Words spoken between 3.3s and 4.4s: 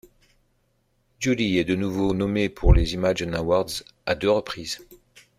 Awards, à deux